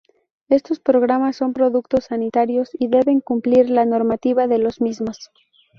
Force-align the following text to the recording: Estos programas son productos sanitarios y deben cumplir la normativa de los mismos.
Estos 0.49 0.79
programas 0.79 1.35
son 1.35 1.53
productos 1.53 2.05
sanitarios 2.05 2.71
y 2.73 2.87
deben 2.87 3.19
cumplir 3.21 3.69
la 3.69 3.85
normativa 3.85 4.47
de 4.47 4.57
los 4.57 4.81
mismos. 4.81 5.29